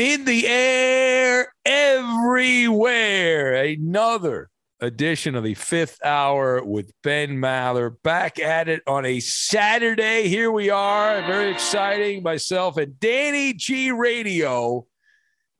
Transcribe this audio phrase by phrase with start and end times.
[0.00, 3.52] In the air, everywhere.
[3.62, 4.48] Another
[4.80, 7.94] edition of the fifth hour with Ben Maller.
[8.02, 10.26] Back at it on a Saturday.
[10.26, 11.20] Here we are.
[11.26, 12.22] Very exciting.
[12.22, 14.86] Myself and Danny G Radio,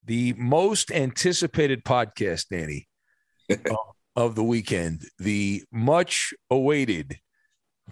[0.07, 2.89] the most anticipated podcast, Danny,
[3.51, 3.77] of, uh,
[4.17, 5.03] of the weekend.
[5.19, 7.19] The much awaited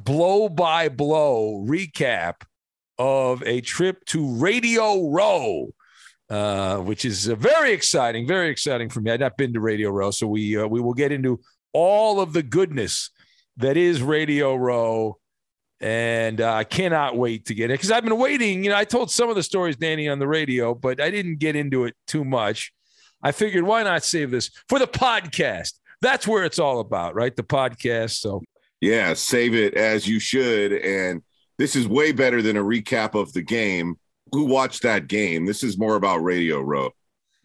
[0.02, 2.36] blow by blow recap
[2.96, 5.74] of a trip to Radio Row
[6.30, 9.10] uh, which is uh, very exciting, very exciting for me.
[9.10, 11.40] I've not been to Radio Row, so we uh, we will get into
[11.72, 13.10] all of the goodness
[13.56, 15.18] that is Radio Row,
[15.80, 18.62] and uh, I cannot wait to get it because I've been waiting.
[18.62, 21.38] You know, I told some of the stories, Danny, on the radio, but I didn't
[21.38, 22.72] get into it too much.
[23.22, 25.74] I figured why not save this for the podcast?
[26.00, 27.34] That's where it's all about, right?
[27.34, 28.18] The podcast.
[28.18, 28.42] So
[28.80, 31.22] yeah, save it as you should, and
[31.56, 33.96] this is way better than a recap of the game
[34.32, 35.46] who watched that game.
[35.46, 36.90] This is more about Radio Row.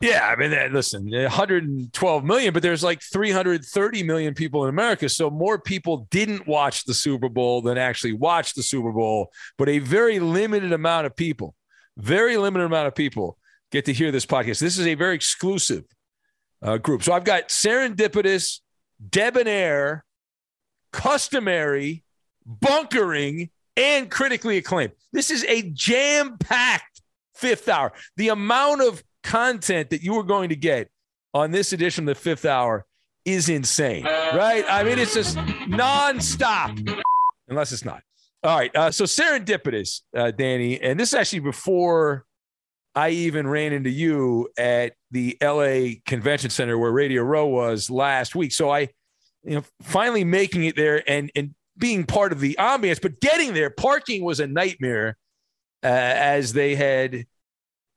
[0.03, 5.07] Yeah, I mean, listen, 112 million, but there's like 330 million people in America.
[5.07, 9.31] So more people didn't watch the Super Bowl than actually watched the Super Bowl.
[9.57, 11.55] But a very limited amount of people,
[11.95, 13.37] very limited amount of people
[13.71, 14.59] get to hear this podcast.
[14.59, 15.85] This is a very exclusive
[16.61, 17.01] uh, group.
[17.01, 18.59] So I've got serendipitous,
[19.09, 20.03] debonair,
[20.91, 22.03] customary,
[22.45, 24.93] bunkering, and critically acclaimed.
[25.11, 27.01] This is a jam packed
[27.35, 27.93] fifth hour.
[28.17, 30.89] The amount of content that you are going to get
[31.33, 32.85] on this edition of the fifth hour
[33.25, 34.65] is insane, right?
[34.69, 37.01] I mean, it's just nonstop,
[37.47, 38.01] unless it's not.
[38.43, 38.75] All right.
[38.75, 42.25] Uh, so serendipitous, uh, Danny, and this is actually before
[42.93, 48.35] I even ran into you at the LA Convention Center where Radio Row was last
[48.35, 48.51] week.
[48.51, 48.89] So I,
[49.43, 53.53] you know, finally making it there and and being part of the ambiance, but getting
[53.53, 55.17] there, parking was a nightmare
[55.83, 57.25] uh, as they had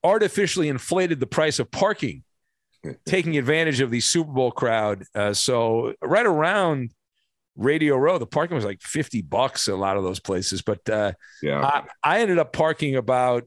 [0.02, 2.23] artificially inflated the price of parking,
[3.06, 5.05] taking advantage of the Super Bowl crowd.
[5.14, 6.90] Uh, so right around
[7.56, 10.62] Radio Row, the parking was like 50 bucks in a lot of those places.
[10.62, 11.12] But uh,
[11.43, 13.44] yeah, I, I ended up parking about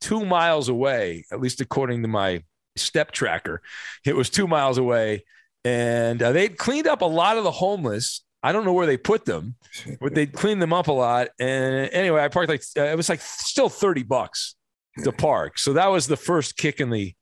[0.00, 2.42] two miles away, at least according to my
[2.76, 3.62] step tracker.
[4.04, 5.24] It was two miles away.
[5.64, 8.22] And uh, they'd cleaned up a lot of the homeless.
[8.42, 9.56] I don't know where they put them,
[10.00, 11.28] but they'd cleaned them up a lot.
[11.40, 14.54] And anyway, I parked like, uh, it was like still 30 bucks
[15.02, 15.58] to park.
[15.58, 17.14] So that was the first kick in the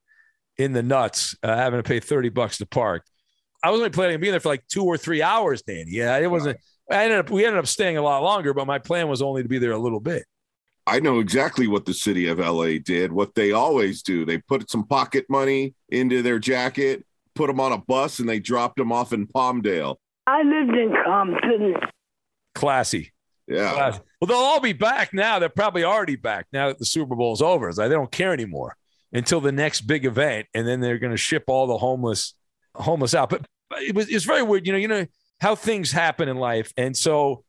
[0.58, 3.04] in the nuts, uh, having to pay 30 bucks to park.
[3.62, 5.90] I was only planning on being there for like two or three hours, Danny.
[5.90, 6.58] Yeah, it wasn't.
[6.90, 9.42] I ended up we ended up staying a lot longer, but my plan was only
[9.42, 10.24] to be there a little bit.
[10.86, 14.24] I know exactly what the city of LA did, what they always do.
[14.24, 17.04] They put some pocket money into their jacket,
[17.34, 19.96] put them on a bus, and they dropped them off in Palmdale.
[20.26, 21.75] I lived in Compton.
[22.55, 23.12] Classy.
[23.46, 23.73] Yeah.
[23.73, 24.00] Classy.
[24.20, 25.38] Well, they'll all be back now.
[25.38, 27.69] They're probably already back now that the Super Bowl's over.
[27.69, 28.76] It's like they don't care anymore
[29.12, 32.34] until the next big event, and then they're going to ship all the homeless
[32.75, 33.31] homeless out.
[33.31, 33.46] But
[33.81, 34.78] it was it's very weird, you know.
[34.78, 35.06] You know
[35.40, 37.44] how things happen in life, and so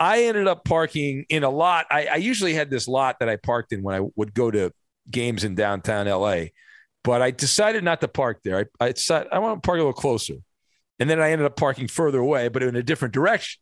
[0.00, 1.86] I ended up parking in a lot.
[1.90, 4.72] I, I usually had this lot that I parked in when I would go to
[5.10, 6.46] games in downtown LA,
[7.04, 8.68] but I decided not to park there.
[8.80, 10.34] I, I decided I want to park a little closer,
[10.98, 13.60] and then I ended up parking further away, but in a different direction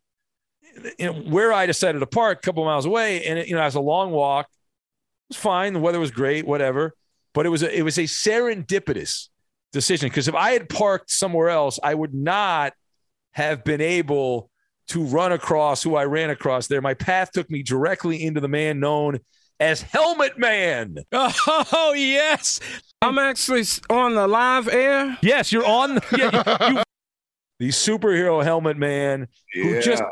[0.98, 3.62] you know, where I decided to park a couple miles away, and it, you know,
[3.62, 4.46] it was a long walk.
[4.46, 5.72] It was fine.
[5.72, 6.94] The weather was great, whatever.
[7.34, 9.28] But it was a, it was a serendipitous
[9.72, 12.72] decision because if I had parked somewhere else, I would not
[13.32, 14.50] have been able
[14.88, 16.80] to run across who I ran across there.
[16.80, 19.18] My path took me directly into the man known
[19.60, 20.96] as Helmet Man.
[21.12, 22.60] Oh yes,
[23.02, 25.18] I'm actually on the live air.
[25.22, 26.00] Yes, you're on.
[26.16, 26.82] Yeah, you, you,
[27.58, 30.02] the superhero Helmet Man who just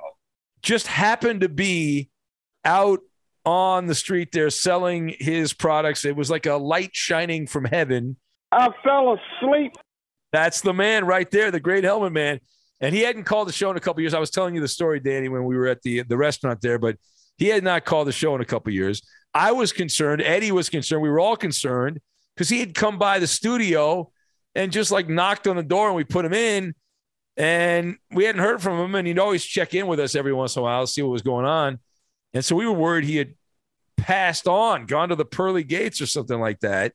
[0.62, 2.10] just happened to be
[2.64, 3.00] out
[3.44, 6.04] on the street there selling his products.
[6.04, 8.16] It was like a light shining from heaven.
[8.50, 9.72] I fell asleep.
[10.32, 12.40] That's the man right there, the great helmet man.
[12.80, 14.14] And he hadn't called the show in a couple years.
[14.14, 16.78] I was telling you the story, Danny, when we were at the the restaurant there,
[16.78, 16.96] but
[17.36, 19.02] he had not called the show in a couple years.
[19.32, 20.22] I was concerned.
[20.22, 21.02] Eddie was concerned.
[21.02, 22.00] We were all concerned
[22.34, 24.10] because he had come by the studio
[24.54, 26.74] and just like knocked on the door and we put him in
[27.36, 30.56] and we hadn't heard from him and he'd always check in with us every once
[30.56, 31.78] in a while see what was going on.
[32.32, 33.34] And so we were worried he had
[33.96, 36.92] passed on gone to the pearly gates or something like that.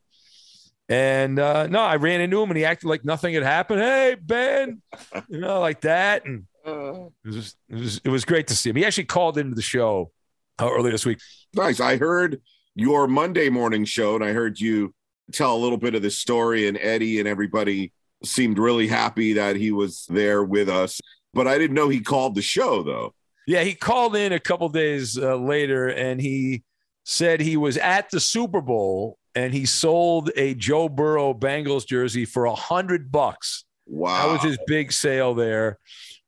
[0.88, 3.82] And uh, no i ran into him and he acted like nothing had happened.
[3.82, 4.82] Hey ben
[5.28, 6.26] you know like that.
[6.26, 8.76] And it was, it was it was great to see him.
[8.76, 10.12] He actually called into the show
[10.60, 11.20] uh, earlier this week.
[11.54, 11.80] Nice.
[11.80, 12.42] I heard
[12.76, 14.94] your Monday morning show, and I heard you
[15.32, 17.92] tell a little bit of the story, and Eddie and everybody
[18.24, 21.00] seemed really happy that he was there with us.
[21.34, 23.14] But I didn't know he called the show, though.
[23.48, 26.64] Yeah, he called in a couple days uh, later and he
[27.04, 32.26] said he was at the Super Bowl and he sold a Joe Burrow Bengals jersey
[32.26, 33.66] for a hundred bucks.
[33.88, 34.28] Wow.
[34.28, 35.80] That was his big sale there,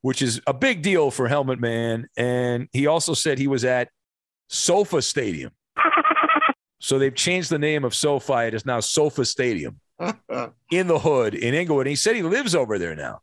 [0.02, 2.08] which is a big deal for Helmet Man.
[2.18, 3.90] And he also said he was at
[4.50, 5.52] Sofa Stadium.
[6.80, 8.48] so they've changed the name of SoFi.
[8.48, 9.80] It is now Sofa Stadium
[10.72, 11.88] in the hood in Inglewood.
[11.88, 13.22] He said he lives over there now.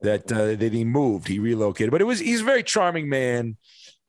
[0.00, 1.90] That uh, that he moved, he relocated.
[1.90, 3.56] But it was he's a very charming man,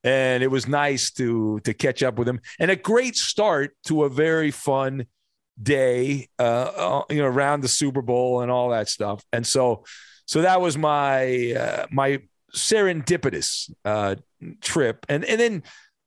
[0.04, 2.40] and it was nice to to catch up with him.
[2.58, 5.06] And a great start to a very fun
[5.62, 9.24] day, uh, uh, you know, around the Super Bowl and all that stuff.
[9.32, 9.84] And so,
[10.26, 12.20] so that was my uh, my
[12.54, 14.16] serendipitous uh,
[14.60, 15.06] trip.
[15.08, 15.62] And and then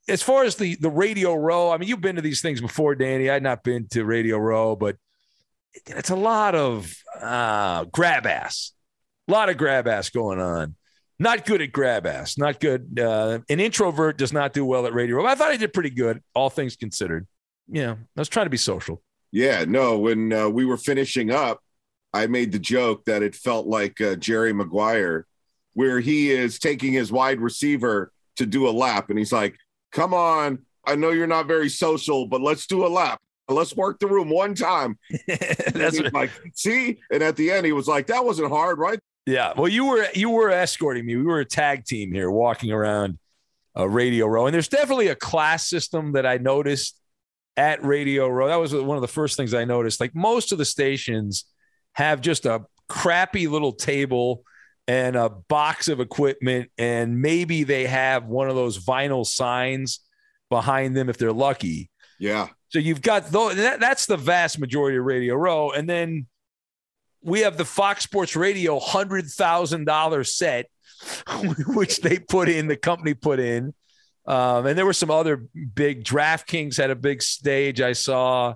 [0.07, 2.95] as far as the the Radio Row, I mean, you've been to these things before,
[2.95, 3.29] Danny.
[3.29, 4.97] I'd not been to Radio Row, but
[5.87, 8.73] it's a lot of uh, grab ass,
[9.27, 10.75] a lot of grab ass going on.
[11.21, 12.37] Not good at grab ass.
[12.37, 12.97] Not good.
[12.97, 16.21] Uh, an introvert does not do well at Radio I thought I did pretty good,
[16.33, 17.27] all things considered.
[17.67, 19.01] Know, I was trying to be social.
[19.31, 21.61] Yeah, no, when uh, we were finishing up,
[22.13, 25.27] I made the joke that it felt like uh, Jerry Maguire,
[25.73, 29.55] where he is taking his wide receiver to do a lap, and he's like,
[29.91, 33.99] "Come on, I know you're not very social, but let's do a lap." Let's work
[33.99, 34.97] the room one time.
[35.27, 39.53] That's like, see, and at the end, he was like, "That wasn't hard, right?" Yeah.
[39.55, 41.15] Well, you were you were escorting me.
[41.15, 43.19] We were a tag team here, walking around
[43.77, 46.99] uh, Radio Row, and there's definitely a class system that I noticed
[47.57, 48.47] at Radio Row.
[48.47, 49.99] That was one of the first things I noticed.
[49.99, 51.45] Like most of the stations
[51.93, 54.43] have just a crappy little table
[54.87, 59.99] and a box of equipment, and maybe they have one of those vinyl signs
[60.49, 61.91] behind them if they're lucky.
[62.17, 62.47] Yeah.
[62.69, 63.55] So you've got those.
[63.55, 66.27] That, that's the vast majority of Radio Row, and then
[67.21, 70.67] we have the Fox Sports Radio hundred thousand dollar set,
[71.67, 73.73] which they put in, the company put in,
[74.27, 76.03] um, and there were some other big.
[76.03, 77.81] DraftKings had a big stage.
[77.81, 78.55] I saw.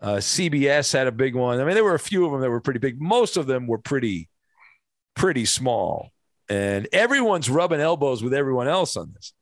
[0.00, 1.60] Uh, CBS had a big one.
[1.60, 3.00] I mean, there were a few of them that were pretty big.
[3.00, 4.28] Most of them were pretty,
[5.14, 6.10] pretty small,
[6.48, 9.32] and everyone's rubbing elbows with everyone else on this.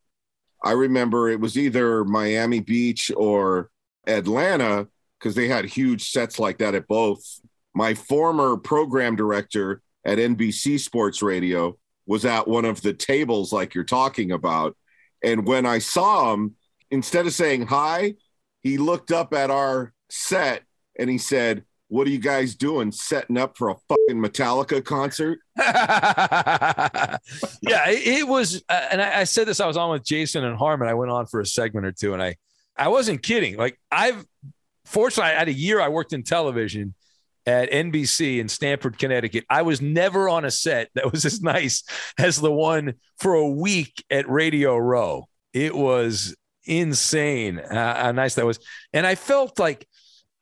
[0.62, 3.70] I remember it was either Miami Beach or
[4.06, 4.88] Atlanta
[5.18, 7.40] because they had huge sets like that at both.
[7.74, 13.74] My former program director at NBC Sports Radio was at one of the tables like
[13.74, 14.76] you're talking about.
[15.22, 16.56] And when I saw him,
[16.90, 18.14] instead of saying hi,
[18.62, 20.62] he looked up at our set
[20.98, 22.90] and he said, What are you guys doing?
[22.92, 25.40] Setting up for a fucking Metallica concert?
[25.56, 27.18] yeah,
[27.62, 28.62] it, was.
[28.68, 30.88] Uh, and I said this, I was on with Jason and Harmon.
[30.88, 32.36] I went on for a segment or two and I,
[32.80, 33.56] I wasn't kidding.
[33.56, 34.24] Like, I've
[34.86, 36.94] fortunately, I had a year I worked in television
[37.46, 39.44] at NBC in Stamford, Connecticut.
[39.48, 41.84] I was never on a set that was as nice
[42.18, 45.28] as the one for a week at Radio Row.
[45.52, 46.34] It was
[46.64, 48.58] insane how nice that was.
[48.92, 49.86] And I felt like,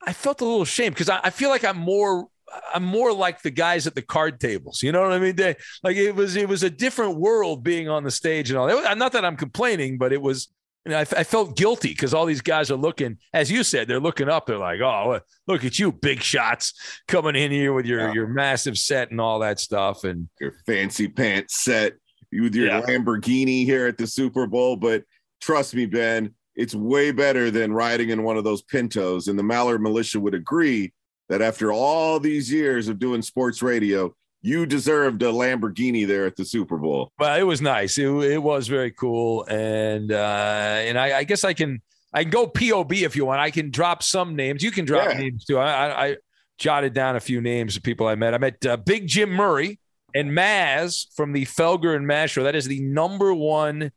[0.05, 2.27] I felt a little shame because I, I, feel like I'm more
[2.73, 4.81] I'm more like the guys at the card tables.
[4.81, 5.35] You know what I mean?
[5.35, 8.67] They, like it was it was a different world being on the stage and all.
[8.67, 10.47] Was, not that I'm complaining, but it was.
[10.85, 13.99] Know, I, I felt guilty because all these guys are looking, as you said, they're
[13.99, 14.45] looking up.
[14.45, 16.73] They're like, "Oh, look at you, big shots
[17.07, 18.13] coming in here with your yeah.
[18.13, 21.93] your massive set and all that stuff, and your fancy pants set
[22.31, 22.81] with your yeah.
[22.81, 25.03] Lamborghini here at the Super Bowl." But
[25.41, 29.27] trust me, Ben, it's way better than riding in one of those Pintos.
[29.27, 30.93] And the Maller Militia would agree
[31.27, 36.35] that after all these years of doing sports radio, you deserved a Lamborghini there at
[36.35, 37.11] the Super Bowl.
[37.19, 37.97] Well, it was nice.
[37.97, 41.81] It, it was very cool, and uh, and I, I, guess I can
[42.13, 43.41] I can go POB if you want.
[43.41, 44.63] I can drop some names.
[44.63, 45.17] You can drop yeah.
[45.17, 45.57] names too.
[45.57, 46.17] I, I, I,
[46.57, 48.33] jotted down a few names of people I met.
[48.33, 49.79] I met uh, Big Jim Murray
[50.13, 52.43] and Mazz from the Felger and Mazz show.
[52.43, 53.91] That is the number one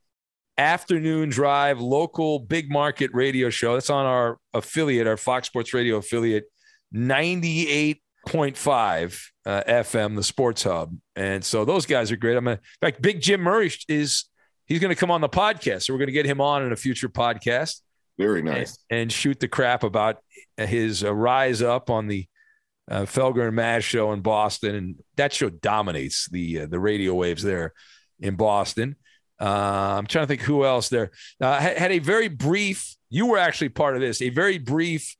[0.58, 3.74] afternoon drive local big market radio show.
[3.74, 6.44] That's on our affiliate, our Fox Sports Radio affiliate,
[8.28, 10.96] 98.5 uh, FM, the Sports Hub.
[11.16, 12.36] And so those guys are great.
[12.36, 14.24] I'm gonna, in fact, Big Jim Murray is
[14.66, 15.82] he's going to come on the podcast.
[15.82, 17.80] So we're going to get him on in a future podcast.
[18.18, 18.78] Very nice.
[18.90, 20.18] And, and shoot the crap about
[20.56, 22.26] his uh, rise up on the
[22.90, 27.14] uh, Felger and Mazz show in Boston, and that show dominates the uh, the radio
[27.14, 27.72] waves there
[28.20, 28.96] in Boston.
[29.40, 31.10] Uh, I'm trying to think who else there
[31.40, 32.96] uh, had, had a very brief.
[33.08, 34.20] You were actually part of this.
[34.20, 35.16] A very brief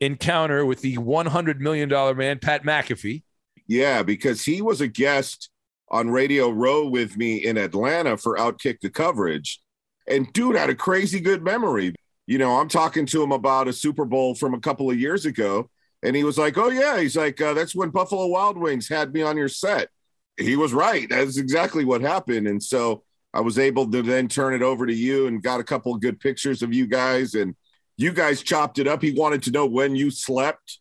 [0.00, 3.22] encounter with the 100 million dollar man, Pat McAfee.
[3.66, 5.50] Yeah, because he was a guest
[5.90, 9.60] on Radio Row with me in Atlanta for Outkick the coverage,
[10.08, 11.94] and dude had a crazy good memory.
[12.26, 15.26] You know, I'm talking to him about a Super Bowl from a couple of years
[15.26, 15.68] ago,
[16.02, 19.12] and he was like, "Oh yeah," he's like, uh, "That's when Buffalo Wild Wings had
[19.12, 19.88] me on your set."
[20.36, 21.08] He was right.
[21.08, 24.94] That's exactly what happened, and so I was able to then turn it over to
[24.94, 27.54] you and got a couple good pictures of you guys and
[28.00, 29.02] you guys chopped it up.
[29.02, 30.78] He wanted to know when you slept.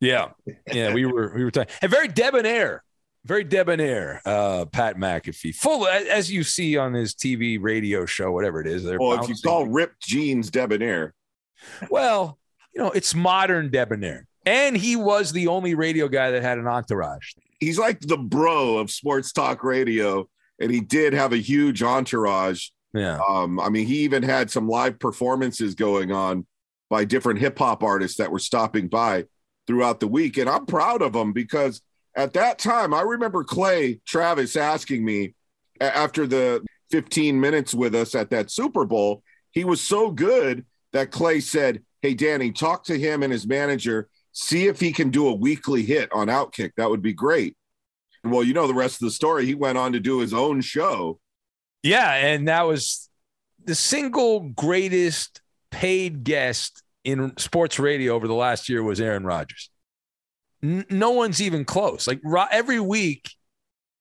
[0.00, 0.30] Yeah.
[0.72, 0.92] Yeah.
[0.92, 2.82] we were, we were talking and very debonair,
[3.24, 8.60] very debonair, uh, Pat McAfee full as you see on his TV radio show, whatever
[8.60, 8.84] it is.
[8.84, 11.14] Well, if you call ripped jeans debonair,
[11.90, 12.38] well,
[12.74, 14.26] you know, it's modern debonair.
[14.46, 17.32] And he was the only radio guy that had an entourage.
[17.58, 20.26] He's like the bro of sports talk radio
[20.58, 22.68] and he did have a huge entourage.
[22.94, 23.18] Yeah.
[23.28, 26.46] Um, I mean, he even had some live performances going on
[26.90, 29.24] by different hip hop artists that were stopping by
[29.66, 30.36] throughout the week.
[30.36, 31.80] And I'm proud of them because
[32.16, 35.34] at that time, I remember Clay Travis asking me
[35.80, 41.12] after the 15 minutes with us at that Super Bowl, he was so good that
[41.12, 45.28] Clay said, Hey, Danny, talk to him and his manager, see if he can do
[45.28, 46.72] a weekly hit on Outkick.
[46.76, 47.56] That would be great.
[48.24, 49.46] Well, you know the rest of the story.
[49.46, 51.20] He went on to do his own show.
[51.82, 53.08] Yeah, and that was
[53.64, 59.70] the single greatest paid guest in sports radio over the last year was Aaron Rodgers.
[60.62, 62.06] N- no one's even close.
[62.06, 63.30] Like ro- every week,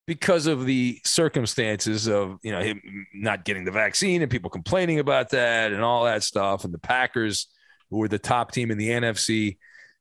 [0.05, 2.81] because of the circumstances of you know him
[3.13, 6.79] not getting the vaccine and people complaining about that and all that stuff, and the
[6.79, 7.47] Packers,
[7.89, 9.57] who were the top team in the NFC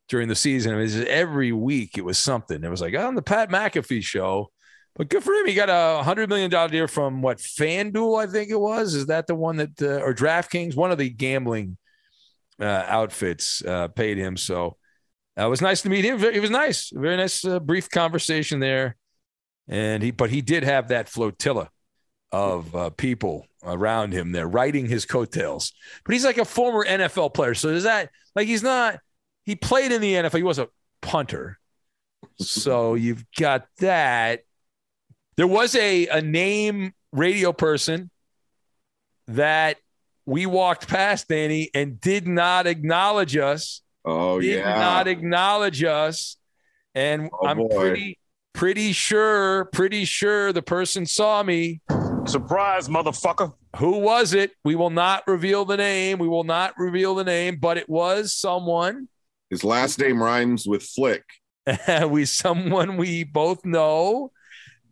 [0.09, 2.65] during the season, I mean, every week it was something.
[2.65, 4.51] It was like oh, on the Pat McAfee show.
[4.99, 5.47] But good for him.
[5.47, 8.95] He got a hundred million dollar deal from what FanDuel, I think it was.
[8.95, 10.77] Is that the one that uh, or DraftKings?
[10.77, 11.79] One of the gambling
[12.61, 14.37] uh, outfits uh, paid him.
[14.37, 14.77] So
[15.39, 16.23] uh, it was nice to meet him.
[16.23, 18.97] It was nice, very nice, uh, brief conversation there
[19.69, 21.71] and he but he did have that flotilla
[22.33, 25.73] of uh, people around him there riding his coattails.
[26.05, 28.99] But he's like a former NFL player, so is that like he's not?
[29.45, 30.37] He played in the NFL.
[30.37, 30.69] He was a
[31.01, 31.59] punter,
[32.39, 34.41] so you've got that.
[35.39, 38.11] There was a a name radio person
[39.29, 39.77] that
[40.27, 43.81] we walked past Danny and did not acknowledge us.
[44.05, 44.51] Oh yeah.
[44.51, 46.37] did yeah, not acknowledge us,
[46.93, 47.69] and Oh, I'm boy.
[47.69, 48.19] pretty
[48.53, 51.83] pretty sure, pretty sure the person saw me.
[52.27, 53.55] Surprise, motherfucker.
[53.77, 54.51] Who was it?
[54.65, 56.19] We will not reveal the name.
[56.19, 59.09] We will not reveal the name, but it was someone.
[59.51, 61.23] His last name rhymes with Flick.
[62.09, 64.33] we someone we both know.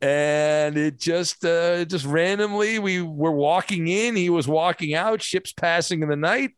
[0.03, 5.53] And it just uh just randomly we were walking in, he was walking out, ships
[5.53, 6.51] passing in the night.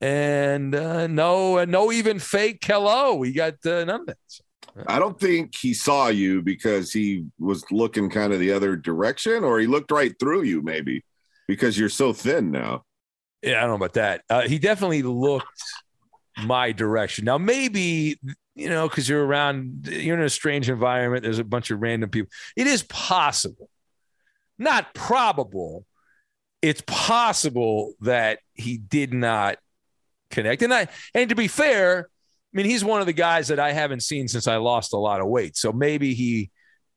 [0.00, 3.14] And uh no, no even fake hello.
[3.14, 4.16] We got uh, none of that.
[4.88, 9.44] I don't think he saw you because he was looking kind of the other direction,
[9.44, 11.04] or he looked right through you, maybe
[11.46, 12.84] because you're so thin now.
[13.42, 14.22] Yeah, I don't know about that.
[14.28, 15.46] Uh, he definitely looked
[16.42, 17.24] my direction.
[17.24, 18.18] Now, maybe
[18.54, 21.22] you know, because you're around, you're in a strange environment.
[21.22, 22.30] There's a bunch of random people.
[22.56, 23.68] It is possible,
[24.58, 25.84] not probable.
[26.62, 29.58] It's possible that he did not
[30.30, 30.62] connect.
[30.62, 33.72] And I, and to be fair, I mean, he's one of the guys that I
[33.72, 35.56] haven't seen since I lost a lot of weight.
[35.56, 36.50] So maybe he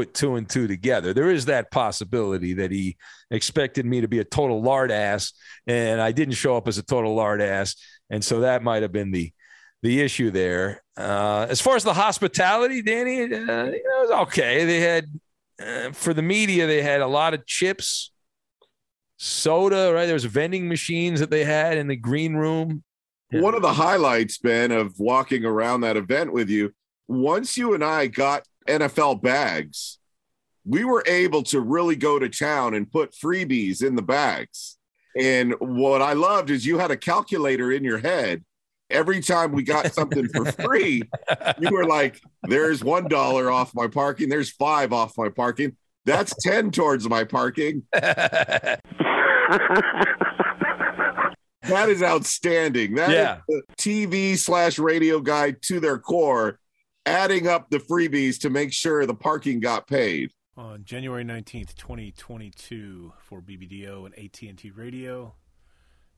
[0.00, 1.12] Put two and two together.
[1.12, 2.96] There is that possibility that he
[3.30, 5.34] expected me to be a total lard ass,
[5.66, 7.76] and I didn't show up as a total lard ass,
[8.08, 9.30] and so that might have been the
[9.82, 10.82] the issue there.
[10.96, 14.64] Uh, as far as the hospitality, Danny, uh, you know, it was okay.
[14.64, 15.04] They had
[15.62, 18.10] uh, for the media, they had a lot of chips,
[19.18, 19.92] soda.
[19.92, 22.84] Right, there was vending machines that they had in the green room.
[23.32, 26.72] One of the highlights, Ben, of walking around that event with you,
[27.06, 29.98] once you and I got NFL bags,
[30.64, 34.76] we were able to really go to town and put freebies in the bags.
[35.18, 38.44] And what I loved is you had a calculator in your head.
[38.90, 41.02] Every time we got something for free,
[41.60, 45.76] you were like, there's one dollar off my parking, there's five off my parking.
[46.06, 47.82] That's 10 towards my parking.
[47.92, 48.80] that
[51.88, 52.94] is outstanding.
[52.94, 53.36] That Yeah.
[53.48, 56.58] is the TV slash radio guide to their core,
[57.06, 60.32] adding up the freebies to make sure the parking got paid.
[60.56, 65.34] on January 19th, 2022 for BBDO and AT&T Radio.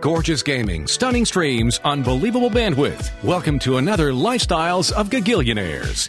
[0.00, 3.10] Gorgeous gaming, stunning streams, unbelievable bandwidth.
[3.22, 6.08] Welcome to another Lifestyles of Gagillionaires.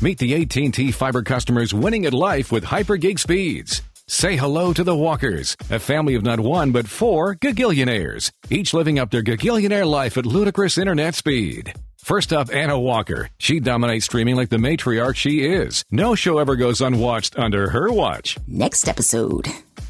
[0.00, 3.82] Meet the AT&T fiber customers winning at life with hyper gig speeds.
[4.06, 8.98] Say hello to the Walkers, a family of not one but four Gagillionaires, each living
[9.00, 11.74] up their Gagillionaire life at ludicrous internet speed.
[11.96, 13.28] First up, Anna Walker.
[13.38, 15.84] She dominates streaming like the matriarch she is.
[15.90, 18.38] No show ever goes unwatched under her watch.
[18.46, 19.46] Next episode.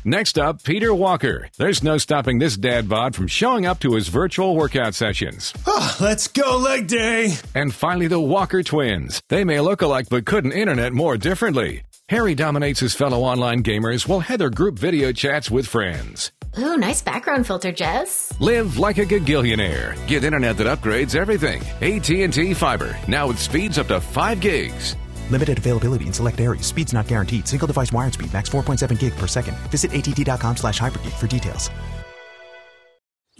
[0.08, 1.50] Next up, Peter Walker.
[1.58, 5.52] There's no stopping this dad bod from showing up to his virtual workout sessions.
[5.66, 7.34] Ah, let's go leg day.
[7.54, 9.20] And finally, the Walker twins.
[9.28, 11.82] They may look alike but couldn't internet more differently.
[12.08, 16.32] Harry dominates his fellow online gamers while Heather group video chats with friends.
[16.58, 18.32] Ooh, nice background filter, Jess.
[18.40, 19.94] Live like a gagillionaire.
[20.06, 21.60] Get internet that upgrades everything.
[21.82, 24.96] AT&T Fiber, now with speeds up to 5 gigs.
[25.30, 26.66] Limited availability in select areas.
[26.66, 27.48] Speeds not guaranteed.
[27.48, 29.56] Single device wired speed max 4.7 gig per second.
[29.70, 31.70] Visit att.com slash hypergig for details.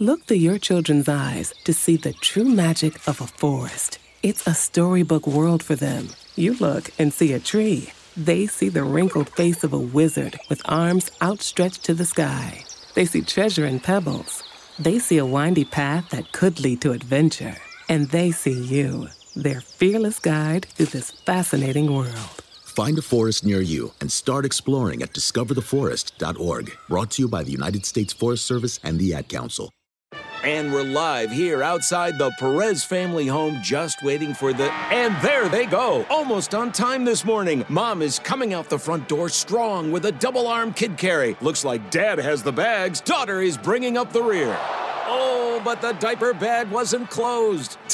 [0.01, 3.99] Look through your children's eyes to see the true magic of a forest.
[4.23, 6.07] It's a storybook world for them.
[6.37, 7.91] You look and see a tree.
[8.15, 12.63] They see the wrinkled face of a wizard with arms outstretched to the sky.
[12.95, 14.41] They see treasure in pebbles.
[14.79, 17.57] They see a windy path that could lead to adventure.
[17.89, 19.09] And they see you,
[19.43, 22.43] their fearless guide through this fascinating world.
[22.63, 26.71] Find a forest near you and start exploring at discovertheforest.org.
[26.87, 29.71] Brought to you by the United States Forest Service and the Ad Council.
[30.41, 34.71] And we're live here outside the Perez family home, just waiting for the.
[34.71, 36.05] And there they go!
[36.09, 37.65] Almost on time this morning.
[37.67, 41.35] Mom is coming out the front door strong with a double arm kid carry.
[41.41, 43.01] Looks like dad has the bags.
[43.01, 44.57] Daughter is bringing up the rear.
[45.11, 47.77] Oh, but the diaper bag wasn't closed.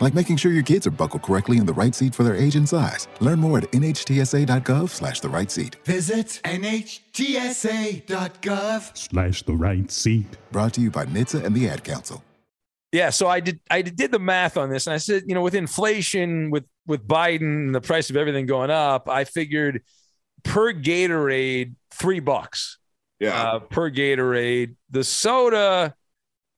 [0.00, 2.56] like making sure your kids are buckled correctly in the right seat for their age
[2.56, 3.08] and size.
[3.20, 5.76] Learn more at nhtsa.gov slash the right seat.
[5.84, 6.96] Visit NHTSA.gov.
[8.96, 10.26] Slash the right seat.
[10.52, 12.22] Brought to you by NHTSA and the Ad Council.
[12.92, 15.42] Yeah, so I did I did the math on this and I said, you know,
[15.42, 19.82] with inflation, with with Biden and the price of everything going up, I figured
[20.42, 22.78] per Gatorade, three bucks.
[23.20, 23.42] Yeah.
[23.42, 24.76] Uh, per Gatorade.
[24.90, 25.94] The soda,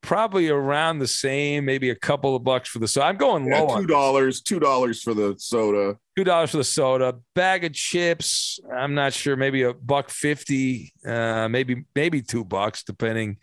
[0.03, 3.07] probably around the same, maybe a couple of bucks for the soda.
[3.07, 5.97] I'm going Yeah, low two dollars, two dollars for the soda.
[6.17, 7.17] two dollars for the soda.
[7.35, 12.83] Bag of chips, I'm not sure, maybe a buck fifty, uh, maybe maybe two bucks,
[12.83, 13.39] depending.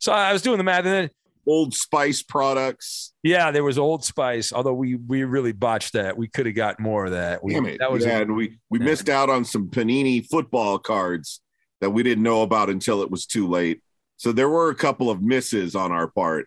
[0.00, 1.10] So I was doing the math, and then
[1.46, 3.14] Old Spice products.
[3.22, 4.52] yeah, there was Old Spice.
[4.52, 7.42] Although we we really botched that, we could have got more of that.
[7.42, 7.78] We, Damn it!
[7.78, 11.40] That was yeah, and we we missed out on some Panini football cards
[11.80, 13.80] that we didn't know about until it was too late.
[14.22, 16.46] So there were a couple of misses on our part,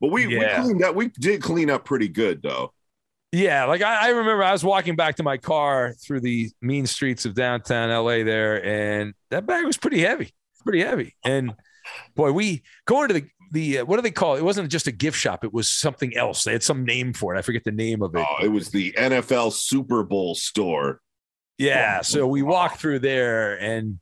[0.00, 0.58] but we, Yeah.
[0.60, 0.96] we cleaned up.
[0.96, 2.72] We did clean up pretty good though.
[3.30, 6.84] Yeah, like I, I remember I was walking back to my car through the mean
[6.84, 10.34] streets of downtown LA there, and that bag was pretty heavy.
[10.54, 11.14] It's pretty heavy.
[11.24, 11.54] And
[12.16, 14.38] boy, we going to the the uh, what do they call it?
[14.40, 16.42] It wasn't just a gift shop; it was something else.
[16.42, 17.38] They had some name for it.
[17.38, 18.26] I forget the name of it.
[18.28, 21.00] Oh, it was the NFL Super Bowl store.
[21.56, 22.00] Yeah.
[22.00, 24.00] So we walked through there and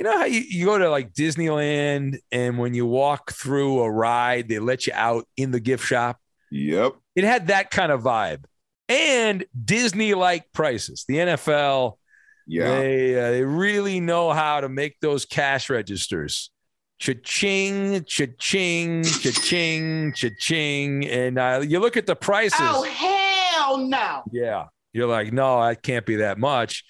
[0.00, 3.90] you know how you, you go to like Disneyland and when you walk through a
[3.90, 6.18] ride, they let you out in the gift shop?
[6.50, 6.94] Yep.
[7.14, 8.44] It had that kind of vibe
[8.88, 11.04] and Disney like prices.
[11.06, 11.98] The NFL,
[12.46, 12.78] Yeah.
[12.78, 16.50] they, uh, they really know how to make those cash registers.
[16.98, 21.06] Cha-ching, cha-ching, cha-ching, cha-ching.
[21.08, 22.58] And uh, you look at the prices.
[22.58, 24.22] Oh hell no!
[24.32, 24.68] Yeah.
[24.94, 26.84] You're like, no, that can't be that much.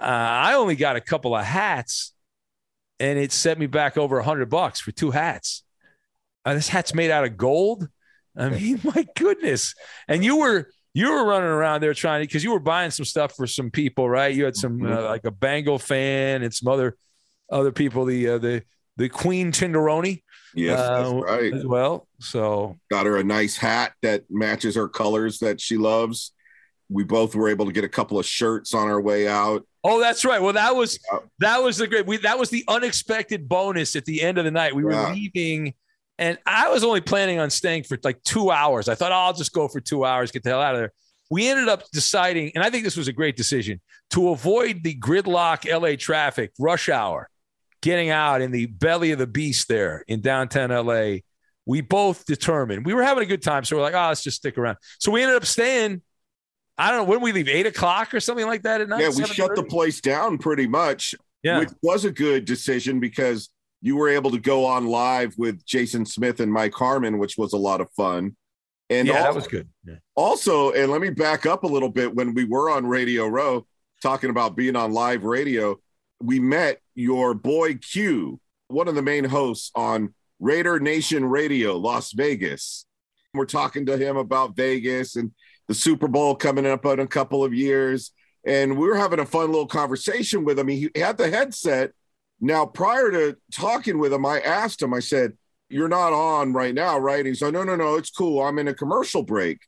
[0.00, 2.12] Uh, I only got a couple of hats,
[3.00, 5.64] and it set me back over a hundred bucks for two hats.
[6.44, 7.88] Uh, this hat's made out of gold.
[8.36, 9.74] I mean, my goodness!
[10.06, 13.04] And you were you were running around there trying to because you were buying some
[13.04, 14.34] stuff for some people, right?
[14.34, 16.96] You had some uh, like a Bengal fan and some other
[17.50, 18.04] other people.
[18.04, 18.62] The uh, the
[18.96, 20.22] the Queen Tinderoni,
[20.54, 21.54] Yes, that's uh, right.
[21.54, 22.06] as well.
[22.18, 26.32] So Got her a nice hat that matches her colors that she loves.
[26.90, 29.66] We both were able to get a couple of shirts on our way out.
[29.84, 30.42] Oh, that's right.
[30.42, 30.98] Well, that was
[31.38, 32.06] that was the great.
[32.06, 34.74] We that was the unexpected bonus at the end of the night.
[34.74, 35.12] We were Yeah.
[35.12, 35.74] leaving,
[36.18, 38.88] and I was only planning on staying for like two hours.
[38.88, 40.92] I thought, oh, I'll just go for two hours, get the hell out of there.
[41.30, 44.98] We ended up deciding, and I think this was a great decision to avoid the
[44.98, 47.30] gridlock LA traffic, rush hour,
[47.82, 51.18] getting out in the belly of the beast there in downtown LA.
[51.66, 54.38] We both determined we were having a good time, so we're like, oh, let's just
[54.38, 54.76] stick around.
[54.98, 56.02] So we ended up staying.
[56.80, 59.02] I don't know when we leave, eight o'clock or something like that at night.
[59.02, 61.58] yeah, we shut the place down pretty much, Yeah.
[61.60, 63.50] which was a good decision because
[63.82, 67.52] you were able to go on live with Jason Smith and Mike Harmon, which was
[67.52, 68.36] a lot of fun.
[68.88, 69.68] And yeah, that also, was good.
[69.86, 69.94] Yeah.
[70.16, 72.14] also, and let me back up a little bit.
[72.14, 73.66] When we were on Radio Row
[74.02, 75.78] talking about being on live radio,
[76.22, 82.12] we met your boy Q, one of the main hosts on Raider Nation Radio, Las
[82.12, 82.84] Vegas.
[83.32, 85.30] We're talking to him about Vegas and
[85.70, 88.10] the Super Bowl coming up in a couple of years.
[88.44, 90.66] And we were having a fun little conversation with him.
[90.66, 91.92] He had the headset.
[92.40, 95.34] Now, prior to talking with him, I asked him, I said,
[95.68, 97.24] You're not on right now, right?
[97.24, 98.42] He said, No, no, no, it's cool.
[98.42, 99.60] I'm in a commercial break.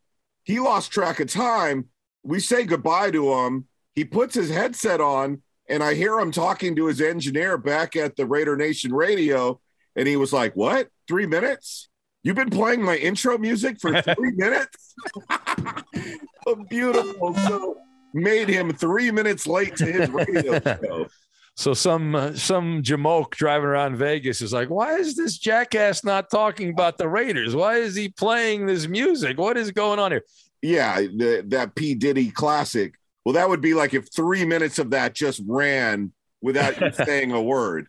[0.42, 1.86] He lost track of time.
[2.24, 3.68] We say goodbye to him.
[3.94, 8.16] He puts his headset on, and I hear him talking to his engineer back at
[8.16, 9.60] the Raider Nation radio.
[9.94, 10.88] And he was like, What?
[11.06, 11.88] Three minutes?
[12.22, 14.94] You've been playing my intro music for three minutes?
[16.68, 17.34] Beautiful.
[17.34, 17.76] So
[18.14, 21.06] made him three minutes late to his radio show.
[21.54, 26.30] So some uh, some jamoke driving around Vegas is like, why is this jackass not
[26.30, 27.54] talking about the Raiders?
[27.54, 29.38] Why is he playing this music?
[29.38, 30.24] What is going on here?
[30.62, 31.94] Yeah, the, that P.
[31.94, 32.94] Diddy classic.
[33.24, 37.32] Well, that would be like if three minutes of that just ran without you saying
[37.32, 37.86] a word.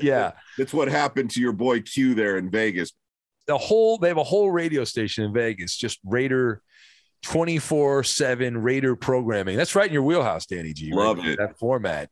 [0.00, 2.92] Yeah, That's what happened to your boy Q there in Vegas.
[3.46, 6.62] The whole they have a whole radio station in Vegas, just Raider.
[7.22, 9.56] 24 7 Raider programming.
[9.56, 10.92] That's right in your wheelhouse, Danny G.
[10.92, 11.28] Love Right?
[11.28, 11.38] it.
[11.38, 12.10] That format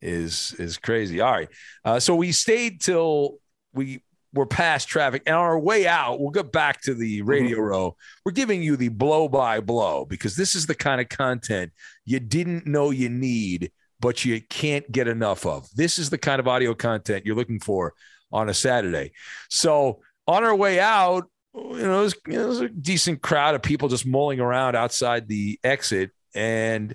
[0.00, 1.20] is is crazy.
[1.20, 1.48] All right.
[1.84, 3.38] Uh, so we stayed till
[3.72, 4.02] we
[4.34, 5.22] were past traffic.
[5.26, 7.96] And on our way out, we'll get back to the radio row.
[8.24, 11.70] We're giving you the blow by blow because this is the kind of content
[12.04, 13.70] you didn't know you need,
[14.00, 15.68] but you can't get enough of.
[15.74, 17.94] This is the kind of audio content you're looking for
[18.32, 19.12] on a Saturday.
[19.50, 23.62] So on our way out, you know, it was, it was a decent crowd of
[23.62, 26.10] people just mulling around outside the exit.
[26.34, 26.94] And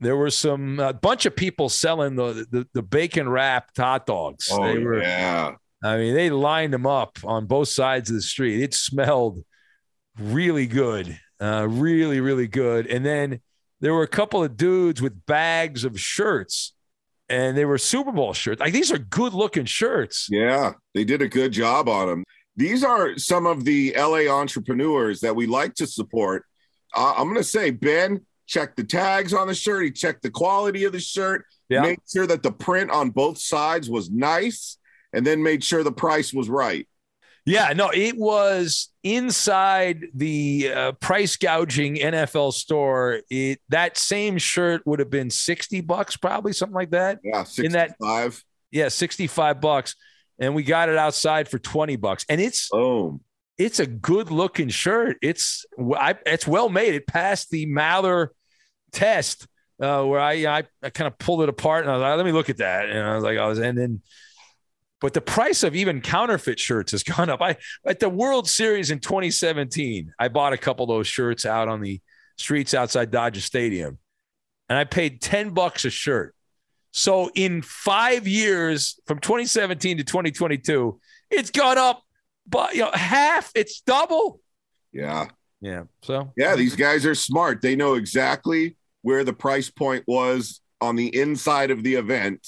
[0.00, 4.48] there were some a bunch of people selling the the, the bacon wrapped hot dogs.
[4.50, 5.56] Oh, they were, yeah.
[5.82, 8.62] I mean, they lined them up on both sides of the street.
[8.62, 9.44] It smelled
[10.18, 12.86] really good, uh, really, really good.
[12.86, 13.40] And then
[13.80, 16.74] there were a couple of dudes with bags of shirts,
[17.28, 18.60] and they were Super Bowl shirts.
[18.60, 20.28] Like these are good looking shirts.
[20.30, 22.24] Yeah, they did a good job on them.
[22.60, 26.44] These are some of the LA entrepreneurs that we like to support.
[26.94, 29.82] Uh, I'm going to say, Ben, check the tags on the shirt.
[29.84, 31.80] He checked the quality of the shirt, Yeah.
[31.80, 34.76] made sure that the print on both sides was nice,
[35.14, 36.86] and then made sure the price was right.
[37.46, 43.20] Yeah, no, it was inside the uh, price gouging NFL store.
[43.30, 47.20] It that same shirt would have been sixty bucks, probably something like that.
[47.24, 48.44] Yeah, in that 65.
[48.70, 49.96] yeah, sixty five bucks,
[50.40, 53.20] and we got it outside for twenty bucks, and it's oh,
[53.58, 55.18] it's a good looking shirt.
[55.22, 56.94] It's I, it's well made.
[56.94, 58.32] It passed the Mather
[58.90, 59.46] test
[59.80, 62.26] uh, where I I, I kind of pulled it apart and I was like, let
[62.26, 64.02] me look at that, and I was like, I was and then.
[65.00, 67.40] But the price of even counterfeit shirts has gone up.
[67.40, 71.68] I at the World Series in 2017, I bought a couple of those shirts out
[71.68, 72.00] on the
[72.36, 73.98] streets outside Dodger Stadium,
[74.68, 76.34] and I paid 10 bucks a shirt.
[76.92, 81.00] So in five years, from 2017 to 2022,
[81.30, 82.02] it's gone up,
[82.46, 83.50] but you know, half.
[83.54, 84.40] It's double.
[84.92, 85.26] Yeah.
[85.60, 85.84] Yeah.
[86.02, 87.60] So Yeah, these guys are smart.
[87.60, 92.46] They know exactly where the price point was on the inside of the event.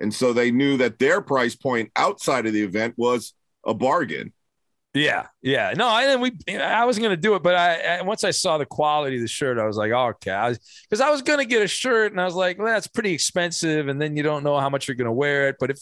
[0.00, 3.34] And so they knew that their price point outside of the event was
[3.66, 4.32] a bargain.
[4.98, 5.74] Yeah, yeah.
[5.76, 6.20] No, I didn't.
[6.20, 9.22] We I wasn't gonna do it, but I, I once I saw the quality of
[9.22, 12.20] the shirt, I was like, oh, okay, because I, was gonna get a shirt, and
[12.20, 14.96] I was like, well, that's pretty expensive, and then you don't know how much you're
[14.96, 15.56] gonna wear it.
[15.60, 15.78] But if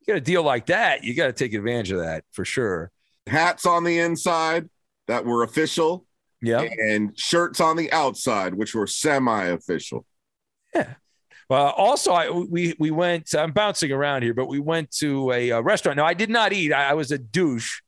[0.00, 2.90] you get a deal like that, you got to take advantage of that for sure.
[3.26, 4.68] Hats on the inside
[5.08, 6.06] that were official.
[6.42, 6.60] Yeah.
[6.60, 10.06] And shirts on the outside, which were semi-official.
[10.74, 10.94] Yeah.
[11.48, 13.34] Well, also, I we we went.
[13.34, 15.96] I'm bouncing around here, but we went to a, a restaurant.
[15.96, 16.72] Now, I did not eat.
[16.72, 17.80] I, I was a douche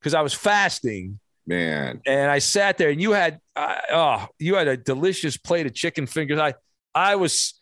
[0.00, 1.20] because I was fasting.
[1.46, 5.66] Man, and I sat there, and you had uh, oh, you had a delicious plate
[5.66, 6.38] of chicken fingers.
[6.38, 6.54] I
[6.94, 7.54] I was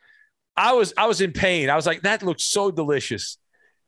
[0.57, 1.71] I was I was in pain.
[1.71, 3.39] I was like, that looks so delicious.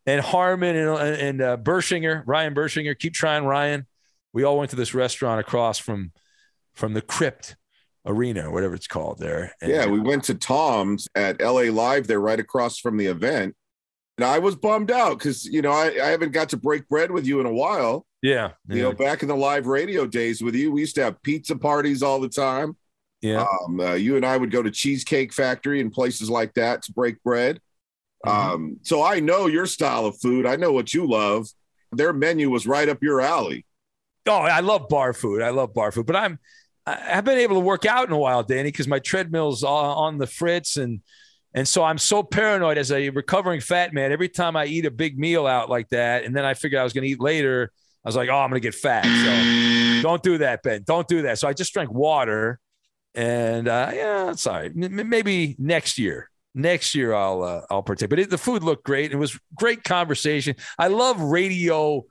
[0.06, 3.86] And Harmon and and uh, Bershinger, Ryan Bershinger, keep trying, Ryan.
[4.32, 6.12] We all went to this restaurant across from
[6.74, 7.56] from the Crypt
[8.06, 9.52] Arena, whatever it's called there.
[9.60, 12.06] And, yeah, we went to Tom's at LA Live.
[12.06, 13.54] They're right across from the event.
[14.16, 17.10] And I was bummed out because you know I, I haven't got to break bread
[17.10, 18.06] with you in a while.
[18.22, 21.22] Yeah, you know, back in the live radio days with you, we used to have
[21.22, 22.76] pizza parties all the time.
[23.22, 26.82] Yeah, um, uh, you and I would go to Cheesecake Factory and places like that
[26.82, 27.60] to break bread.
[28.26, 28.52] Mm-hmm.
[28.52, 30.44] Um, so I know your style of food.
[30.44, 31.48] I know what you love.
[31.92, 33.64] Their menu was right up your alley.
[34.26, 35.42] Oh, I love bar food.
[35.42, 36.38] I love bar food, but I'm
[36.86, 40.18] I have been able to work out in a while, Danny, because my treadmill's on
[40.18, 41.00] the fritz and
[41.52, 44.12] and so I'm so paranoid as a recovering fat man.
[44.12, 46.84] Every time I eat a big meal out like that, and then I figured I
[46.84, 47.72] was going to eat later,
[48.04, 49.04] I was like, oh, I'm going to get fat.
[49.04, 50.82] So don't do that, Ben.
[50.84, 51.38] Don't do that.
[51.38, 52.58] So I just drank water,
[53.14, 54.66] and uh, yeah, sorry.
[54.68, 56.30] M- maybe next year.
[56.52, 58.10] Next year I'll uh, I'll partake.
[58.10, 59.12] But it, the food looked great.
[59.12, 60.56] It was great conversation.
[60.78, 62.04] I love radio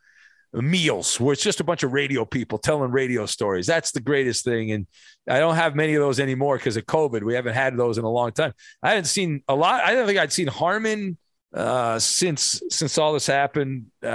[0.53, 3.67] meals where it's just a bunch of radio people telling radio stories.
[3.67, 4.71] That's the greatest thing.
[4.71, 4.87] And
[5.27, 7.23] I don't have many of those anymore because of COVID.
[7.23, 8.53] We haven't had those in a long time.
[8.81, 9.83] I haven't seen a lot.
[9.83, 11.17] I don't think I'd seen Harmon
[11.53, 13.87] uh, since since all this happened.
[14.03, 14.07] Uh,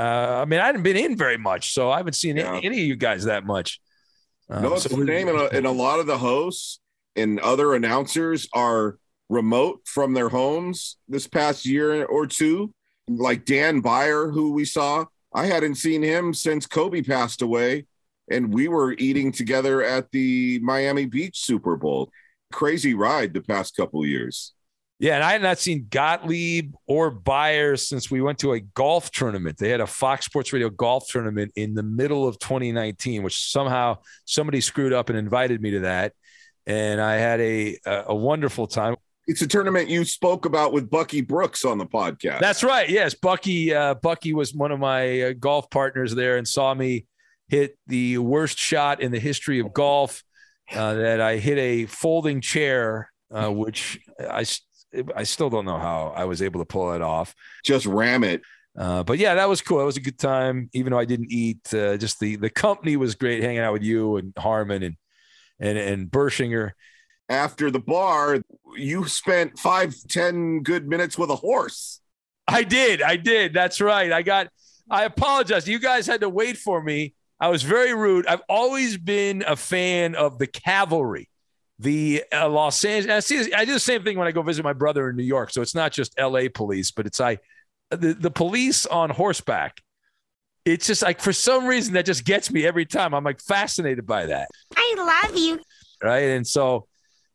[0.43, 2.55] I mean, I hadn't been in very much, so I haven't seen yeah.
[2.55, 3.81] any, any, of you guys that much.
[4.49, 6.81] Um, no, it's so the name, and a, and a lot of the hosts
[7.17, 12.73] and other announcers are remote from their homes this past year or two.
[13.09, 17.87] Like Dan Beyer, who we saw, I hadn't seen him since Kobe passed away,
[18.31, 22.11] and we were eating together at the Miami Beach Super Bowl.
[22.53, 24.55] Crazy ride the past couple years.
[25.05, 29.11] Yeah, and I had not seen Gottlieb or Beyer since we went to a golf
[29.11, 29.59] tournament.
[29.59, 33.99] They had a Fox Sports Radio golf tournament in the middle of 2019, which somehow
[34.25, 36.15] somebody screwed up and invited me to that,
[36.67, 40.89] and I had a a, a wonderful time it's a tournament you spoke about with
[40.89, 42.41] Bucky Brooks on the podcast.
[42.41, 42.89] That's right.
[42.89, 43.75] Yes, Bucky.
[43.75, 47.05] Uh, Bucky was one of my uh, golf partners there and saw me
[47.49, 50.25] hit the worst shot in the history of golf.
[50.75, 54.45] Uh, that I hit a folding chair, uh, which I
[55.15, 57.35] I still don't know how I was able to pull it off.
[57.65, 58.43] Just ram it.
[58.77, 59.79] Uh, but yeah, that was cool.
[59.79, 61.73] That was a good time, even though I didn't eat.
[61.73, 64.97] Uh, just the the company was great, hanging out with you and Harmon and
[65.61, 66.73] and and Bershinger
[67.29, 68.43] after the bar,
[68.77, 72.01] you spent five, ten good minutes with a horse.
[72.47, 73.01] I did.
[73.01, 73.55] I did.
[73.55, 74.13] That's right.
[74.13, 74.49] I got,
[74.91, 75.67] I apologize.
[75.67, 77.15] You guys had to wait for me.
[77.41, 78.27] I was very rude.
[78.27, 81.29] I've always been a fan of the cavalry,
[81.79, 83.17] the uh, Los Angeles.
[83.17, 85.25] I, see, I do the same thing when I go visit my brother in New
[85.25, 85.51] York.
[85.51, 87.39] So it's not just LA police, but it's I,
[87.91, 89.81] the, the police on horseback.
[90.65, 93.13] It's just like for some reason that just gets me every time.
[93.13, 94.49] I'm like fascinated by that.
[94.75, 95.61] I love you.
[96.03, 96.31] Right.
[96.31, 96.87] And so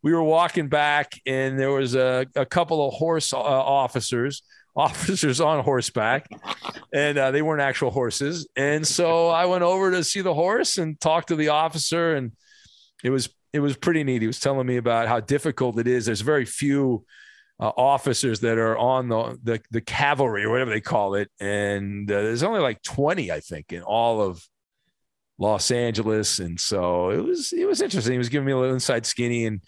[0.02, 4.44] we were walking back and there was a, a couple of horse uh, officers
[4.76, 6.28] officers on horseback
[6.94, 10.78] and uh, they weren't actual horses and so i went over to see the horse
[10.78, 12.32] and talk to the officer and
[13.04, 14.22] it was it was pretty neat.
[14.22, 16.06] He was telling me about how difficult it is.
[16.06, 17.06] There's very few
[17.60, 21.30] uh, officers that are on the, the, the cavalry or whatever they call it.
[21.40, 24.42] And uh, there's only like 20 i think in all of
[25.38, 26.40] los angeles.
[26.40, 28.14] And so it was it was interesting.
[28.14, 29.46] He was giving me a little inside skinny.
[29.46, 29.62] And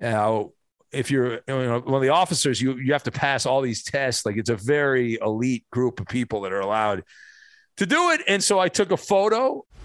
[0.00, 0.50] now,
[0.90, 3.82] if you're you know, one of the officers, you you have to pass all these
[3.82, 4.24] tests.
[4.24, 7.04] Like it's a very elite group of people that are allowed
[7.76, 8.22] to do it.
[8.26, 9.64] And so I took a photo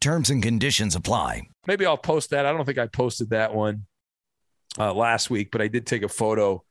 [0.00, 1.48] Terms and conditions apply.
[1.66, 2.46] Maybe I'll post that.
[2.46, 3.86] I don't think I posted that one
[4.78, 6.62] uh, last week, but I did take a photo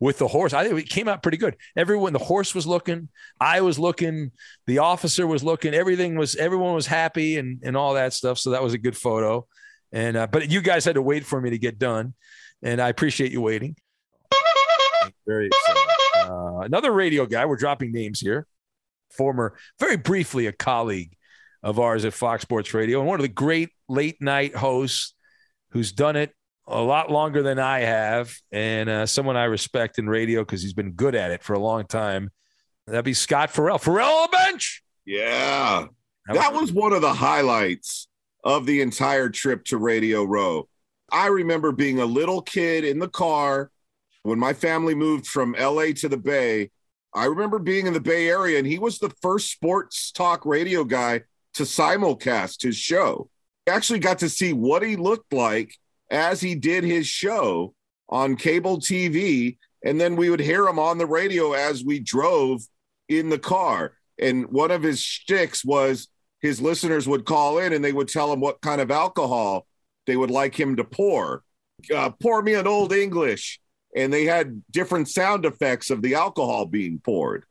[0.00, 0.52] with the horse.
[0.52, 1.56] I think it came out pretty good.
[1.76, 3.08] Everyone, the horse was looking,
[3.40, 4.32] I was looking,
[4.66, 8.38] the officer was looking, everything was, everyone was happy and, and all that stuff.
[8.38, 9.46] So that was a good photo.
[9.92, 12.14] And, uh, but you guys had to wait for me to get done.
[12.62, 13.76] And I appreciate you waiting.
[15.24, 15.82] Very excited.
[16.16, 17.46] Uh, another radio guy.
[17.46, 18.48] We're dropping names here.
[19.12, 21.16] Former, very briefly, a colleague
[21.62, 25.14] of ours at Fox Sports Radio and one of the great late night hosts
[25.70, 26.32] who's done it
[26.66, 30.74] a lot longer than I have, and uh, someone I respect in radio because he's
[30.74, 32.30] been good at it for a long time.
[32.86, 33.78] That'd be Scott Ferrall.
[33.78, 34.82] Ferrall on the bench.
[35.04, 35.86] Yeah.
[36.26, 38.08] That was one of the highlights
[38.44, 40.68] of the entire trip to Radio Row.
[41.10, 43.70] I remember being a little kid in the car
[44.22, 46.70] when my family moved from LA to the Bay.
[47.14, 50.84] I remember being in the Bay Area, and he was the first sports talk radio
[50.84, 51.22] guy
[51.54, 53.28] to simulcast his show.
[53.68, 55.74] I actually got to see what he looked like
[56.10, 57.74] as he did his show
[58.08, 59.56] on cable TV.
[59.84, 62.62] And then we would hear him on the radio as we drove
[63.08, 63.94] in the car.
[64.20, 66.08] And one of his shticks was
[66.40, 69.66] his listeners would call in and they would tell him what kind of alcohol
[70.06, 71.42] they would like him to pour.
[71.92, 73.60] Uh, pour me an old English.
[73.94, 77.44] And they had different sound effects of the alcohol being poured.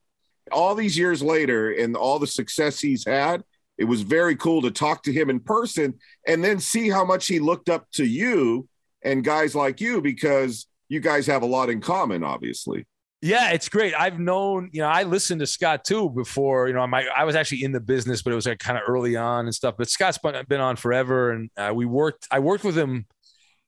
[0.51, 3.43] All these years later, and all the success he's had,
[3.77, 5.95] it was very cool to talk to him in person
[6.27, 8.67] and then see how much he looked up to you
[9.03, 12.85] and guys like you because you guys have a lot in common, obviously.
[13.23, 13.93] Yeah, it's great.
[13.93, 17.35] I've known, you know, I listened to Scott too before, you know, my, I was
[17.35, 19.75] actually in the business, but it was like kind of early on and stuff.
[19.77, 21.31] But Scott's been on forever.
[21.31, 23.05] And uh, we worked, I worked with him.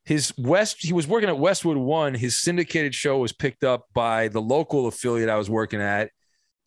[0.05, 2.13] His West, he was working at Westwood One.
[2.13, 6.09] His syndicated show was picked up by the local affiliate I was working at.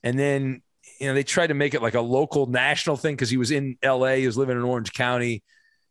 [0.03, 0.63] And then
[1.01, 3.51] you know, they tried to make it like a local national thing because he was
[3.51, 5.43] in LA, he was living in Orange County.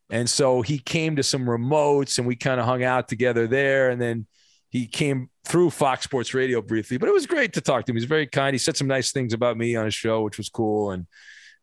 [0.10, 3.90] And so he came to some remotes and we kind of hung out together there.
[3.90, 4.28] And then
[4.70, 7.96] he came through Fox Sports Radio briefly, but it was great to talk to him.
[7.96, 8.54] He's very kind.
[8.54, 10.92] He said some nice things about me on his show, which was cool.
[10.92, 11.08] And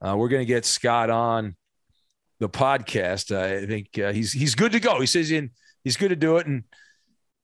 [0.00, 1.56] uh, we're going to get Scott on
[2.40, 3.36] the podcast.
[3.36, 5.00] I think uh, he's he's good to go.
[5.00, 5.28] He says
[5.84, 6.46] he's good to do it.
[6.46, 6.64] And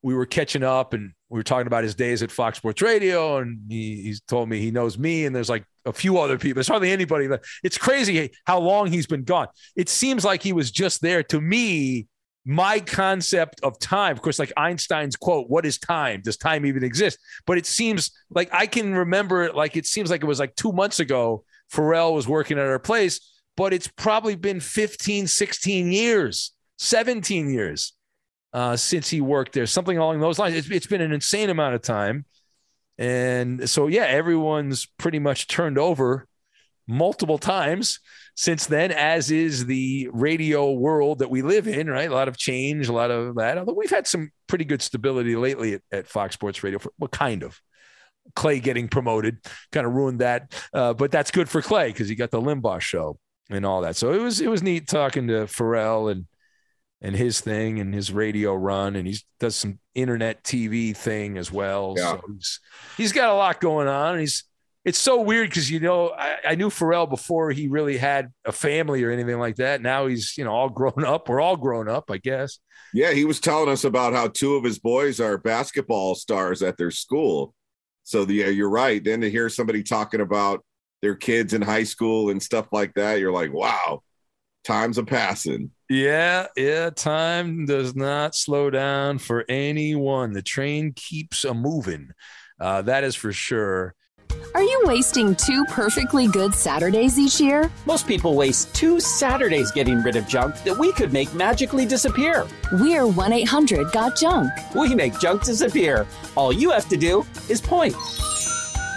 [0.03, 3.39] we were catching up and we were talking about his days at Fox Sports Radio,
[3.39, 6.55] and he, he's told me he knows me, and there's like a few other people.
[6.55, 7.29] There's hardly anybody.
[7.63, 9.49] It's crazy how long he's been gone.
[9.77, 11.23] It seems like he was just there.
[11.25, 12.07] To me,
[12.47, 16.23] my concept of time, of course, like Einstein's quote, "What is time?
[16.23, 19.55] Does time even exist?" But it seems like I can remember it.
[19.55, 21.45] Like it seems like it was like two months ago.
[21.69, 23.21] Ferrall was working at our place,
[23.55, 27.93] but it's probably been 15, 16 years, 17 years
[28.53, 30.55] uh, since he worked there, something along those lines.
[30.55, 32.25] It's, it's been an insane amount of time.
[32.97, 36.27] And so, yeah, everyone's pretty much turned over
[36.87, 38.01] multiple times
[38.35, 42.11] since then, as is the radio world that we live in, right?
[42.11, 43.59] A lot of change, a lot of that.
[43.59, 46.79] Although we've had some pretty good stability lately at, at Fox Sports Radio.
[46.79, 47.61] For, well, kind of.
[48.37, 49.39] Clay getting promoted
[49.73, 52.81] kind of ruined that, uh, but that's good for Clay because he got the Limbaugh
[52.81, 53.19] show
[53.49, 53.97] and all that.
[53.97, 56.27] So it was it was neat talking to Ferrall and
[57.01, 61.53] and his thing and his radio run and he does some internet TV thing as
[61.53, 61.95] well.
[61.97, 62.13] Yeah.
[62.13, 62.61] So he's,
[62.97, 64.19] he's got a lot going on.
[64.19, 64.45] He's
[64.85, 68.53] it's so weird because you know I, I, knew Ferrall before he really had a
[68.53, 69.83] family or anything like that.
[69.83, 71.29] Now he's you know all grown up.
[71.29, 72.59] We're all grown up, I guess.
[72.95, 76.79] Yeah, he was telling us about how two of his boys are basketball stars at
[76.79, 77.55] their school.
[78.05, 79.05] So the, yeah, you're right.
[79.05, 80.65] Then to hear somebody talking about
[81.03, 84.03] their kids in high school and stuff like that, you're like, wow,
[84.65, 85.71] time's a passing.
[85.89, 86.91] Yeah, yeah.
[86.91, 90.33] Time does not slow down for anyone.
[90.33, 92.11] The train keeps a moving.
[92.61, 93.95] Uh, that is for sure.
[94.55, 97.71] Are you wasting two perfectly good Saturdays each year?
[97.87, 102.47] Most people waste two Saturdays getting rid of junk that we could make magically disappear.
[102.73, 104.51] We're 1 800 Got Junk.
[104.75, 106.07] We make junk disappear.
[106.35, 107.95] All you have to do is point.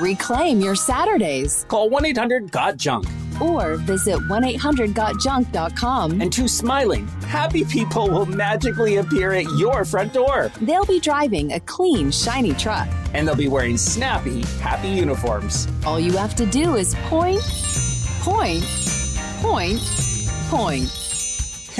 [0.01, 1.63] Reclaim your Saturdays.
[1.67, 3.05] Call 1 800 Got Junk
[3.39, 6.21] or visit 1-800-GOT-JUNK.com.
[6.21, 10.51] And two smiling, happy people will magically appear at your front door.
[10.59, 12.87] They'll be driving a clean, shiny truck.
[13.13, 15.67] And they'll be wearing snappy, happy uniforms.
[15.85, 17.41] All you have to do is point,
[18.21, 18.63] point,
[19.41, 19.81] point,
[20.49, 21.10] point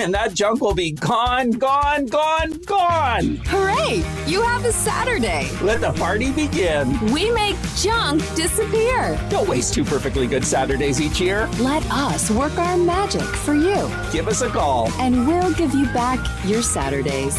[0.02, 3.38] and that junk will be gone, gone, gone, gone.
[3.46, 4.04] Hooray!
[4.26, 5.50] You have a Saturday.
[5.62, 7.00] Let the party begin.
[7.12, 9.20] We make junk disappear.
[9.30, 11.48] Don't waste two perfectly good Saturdays each year.
[11.60, 13.90] Let us work our magic for you.
[14.12, 17.38] Give us a call, and we'll give you back your Saturdays.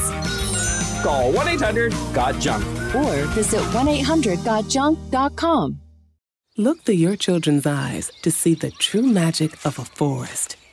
[1.03, 5.81] Call 1 800 GOT JUNK or visit 1 800 GOTJUNK.com.
[6.59, 10.57] Look through your children's eyes to see the true magic of a forest.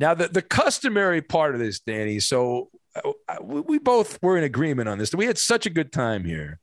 [0.00, 4.44] Now, the, the customary part of this, Danny, so uh, we, we both were in
[4.44, 5.14] agreement on this.
[5.14, 6.60] We had such a good time here.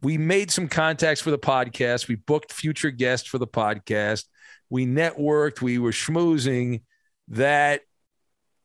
[0.00, 2.08] We made some contacts for the podcast.
[2.08, 4.24] We booked future guests for the podcast.
[4.68, 5.60] We networked.
[5.60, 6.82] We were schmoozing
[7.28, 7.82] that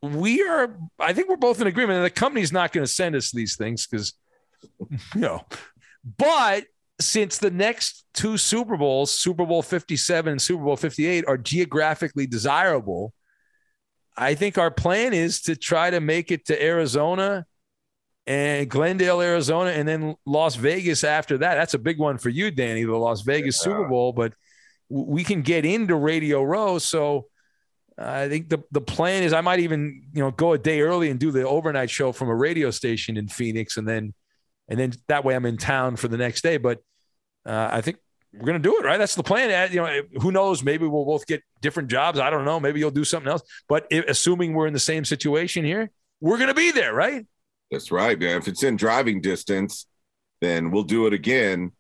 [0.02, 1.98] we are, I think we're both in agreement.
[1.98, 4.14] And the company's not going to send us these things because,
[4.90, 5.46] you know,
[6.18, 6.64] but
[7.00, 12.26] since the next two Super Bowls, Super Bowl 57 and Super Bowl 58, are geographically
[12.26, 13.14] desirable,
[14.18, 17.46] I think our plan is to try to make it to Arizona
[18.26, 21.56] and Glendale, Arizona, and then Las Vegas after that.
[21.56, 23.72] That's a big one for you, Danny, the Las Vegas yeah.
[23.72, 24.14] Super Bowl.
[24.14, 24.34] But
[24.90, 26.80] we can get into Radio Row.
[26.80, 27.28] So
[27.98, 31.10] I think the, the plan is I might even, you know, go a day early
[31.10, 33.78] and do the overnight show from a radio station in Phoenix.
[33.78, 34.14] And then,
[34.68, 36.58] and then that way I'm in town for the next day.
[36.58, 36.80] But
[37.46, 37.98] uh, I think
[38.38, 38.98] we're going to do it, right?
[38.98, 39.72] That's the plan.
[39.72, 40.64] You know, who knows?
[40.64, 42.20] Maybe we'll both get different jobs.
[42.20, 42.60] I don't know.
[42.60, 43.42] Maybe you'll do something else.
[43.68, 47.26] But if, assuming we're in the same situation here, we're going to be there, right?
[47.72, 48.38] That's right, man.
[48.38, 49.88] If it's in driving distance,
[50.42, 51.72] then we'll do it again.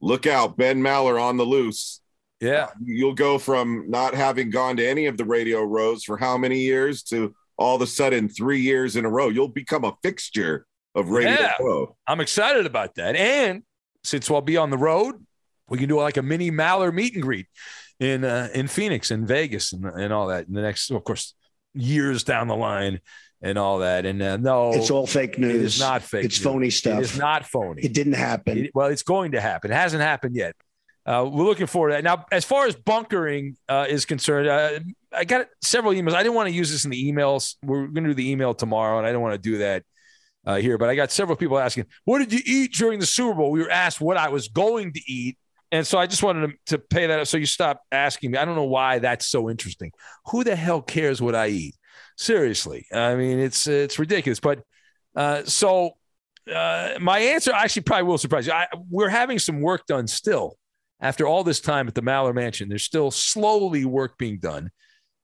[0.00, 2.00] Look out, Ben Maller on the loose.
[2.40, 2.64] Yeah.
[2.64, 6.36] Uh, you'll go from not having gone to any of the radio rows for how
[6.38, 9.28] many years to all of a sudden three years in a row.
[9.28, 11.52] You'll become a fixture of radio yeah.
[11.60, 11.96] row.
[12.06, 13.14] I'm excited about that.
[13.14, 13.62] And
[14.02, 15.24] since we'll be on the road,
[15.70, 17.46] we can do like a mini Maller meet and greet
[17.98, 21.34] in uh, in Phoenix and Vegas and, and all that in the next, of course,
[21.74, 23.00] years down the line
[23.42, 24.04] and all that.
[24.04, 25.54] And uh, no, it's all fake news.
[25.54, 26.24] It is not fake.
[26.24, 26.44] It's news.
[26.44, 26.98] phony stuff.
[26.98, 27.82] It is not phony.
[27.82, 28.66] It didn't happen.
[28.66, 29.70] It, well, it's going to happen.
[29.70, 30.54] It hasn't happened yet.
[31.06, 32.04] Uh, we're looking forward to that.
[32.04, 34.80] Now, as far as bunkering uh, is concerned, uh,
[35.12, 36.12] I got several emails.
[36.12, 37.56] I didn't want to use this in the emails.
[37.62, 39.82] We're going to do the email tomorrow, and I don't want to do that
[40.46, 40.78] uh, here.
[40.78, 43.60] But I got several people asking, "What did you eat during the Super Bowl?" We
[43.60, 45.38] were asked what I was going to eat,
[45.72, 47.26] and so I just wanted to, to pay that up.
[47.26, 48.38] So you stop asking me.
[48.38, 49.92] I don't know why that's so interesting.
[50.26, 51.76] Who the hell cares what I eat?
[52.16, 52.86] Seriously.
[52.92, 54.40] I mean, it's it's ridiculous.
[54.40, 54.62] But
[55.14, 55.92] uh, so
[56.52, 58.52] uh, my answer actually probably will surprise you.
[58.52, 60.56] I, we're having some work done still
[61.00, 62.68] after all this time at the Maller Mansion.
[62.68, 64.70] There's still slowly work being done.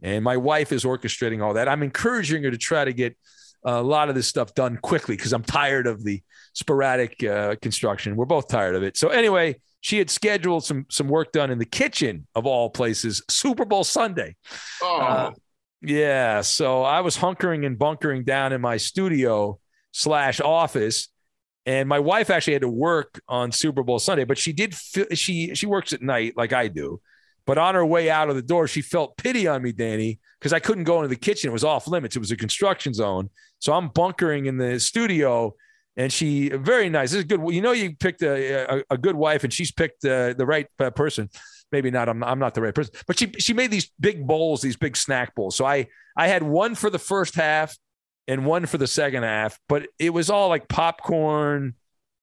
[0.03, 1.69] And my wife is orchestrating all that.
[1.69, 3.17] I'm encouraging her to try to get
[3.65, 6.23] a lot of this stuff done quickly because I'm tired of the
[6.53, 8.15] sporadic uh, construction.
[8.15, 8.97] We're both tired of it.
[8.97, 13.23] So, anyway, she had scheduled some some work done in the kitchen of all places,
[13.29, 14.37] Super Bowl Sunday.
[14.83, 14.99] Oh.
[15.01, 15.31] Uh,
[15.83, 16.41] Yeah.
[16.41, 19.59] So I was hunkering and bunkering down in my studio
[19.93, 21.09] slash office.
[21.67, 24.75] And my wife actually had to work on Super Bowl Sunday, but she did.
[25.15, 27.01] She she works at night like I do.
[27.45, 30.53] But on her way out of the door, she felt pity on me, Danny, because
[30.53, 31.51] I couldn't go into the kitchen.
[31.51, 32.17] It was off limits.
[32.17, 33.31] It was a construction zone.
[33.61, 35.55] So I'm bunkering in the studio,
[35.97, 37.11] and she very nice.
[37.11, 37.41] This is good.
[37.49, 40.67] You know, you picked a, a, a good wife, and she's picked uh, the right
[40.79, 41.31] uh, person.
[41.73, 42.09] Maybe not.
[42.09, 44.97] I'm, I'm not the right person, but she she made these big bowls, these big
[44.97, 45.57] snack bowls.
[45.57, 47.77] So I I had one for the first half
[48.29, 51.75] and one for the second half, but it was all like popcorn,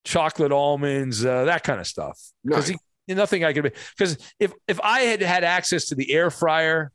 [0.06, 2.20] chocolate almonds, uh, that kind of stuff.
[2.44, 2.80] Because nice.
[3.10, 6.92] nothing I could because if if I had had access to the air fryer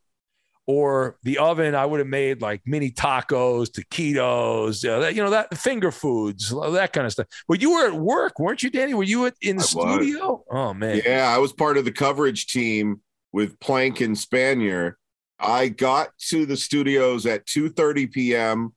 [0.69, 5.31] or the oven, I would have made like mini tacos, taquitos, uh, that, you know,
[5.31, 7.27] that finger foods, that kind of stuff.
[7.49, 8.93] But you were at work, weren't you, Danny?
[8.93, 10.27] Were you at, in the I studio?
[10.33, 10.45] Was.
[10.51, 13.01] Oh man, yeah, I was part of the coverage team
[13.33, 14.93] with Plank and Spanier.
[15.41, 18.75] I got to the studios at 2:30 p.m.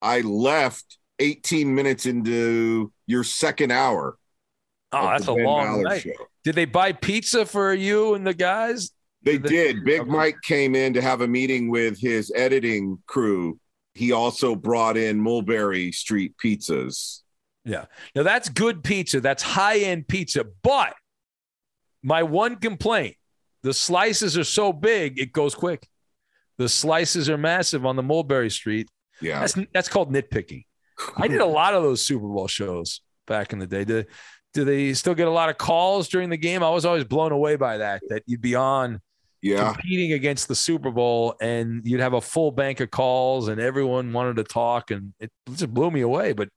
[0.00, 4.16] I left 18 minutes into your second hour.
[4.92, 6.02] Oh, that's a long night.
[6.02, 6.12] Show.
[6.44, 8.92] Did they buy pizza for you and the guys?
[9.24, 9.84] They did.
[9.84, 10.10] Big okay.
[10.10, 13.58] Mike came in to have a meeting with his editing crew.
[13.94, 17.20] He also brought in Mulberry Street pizzas.
[17.64, 17.84] Yeah.
[18.14, 19.20] Now that's good pizza.
[19.20, 20.44] That's high end pizza.
[20.62, 20.94] But
[22.02, 23.16] my one complaint
[23.62, 25.86] the slices are so big, it goes quick.
[26.58, 28.88] The slices are massive on the Mulberry Street.
[29.20, 29.40] Yeah.
[29.40, 30.64] That's that's called nitpicking.
[31.16, 33.84] I did a lot of those Super Bowl shows back in the day.
[33.84, 34.04] Do,
[34.52, 36.62] do they still get a lot of calls during the game?
[36.62, 39.00] I was always blown away by that, that you'd be on
[39.42, 39.72] yeah.
[39.72, 44.12] competing against the Super Bowl and you'd have a full bank of calls and everyone
[44.12, 46.32] wanted to talk and it just blew me away.
[46.32, 46.48] But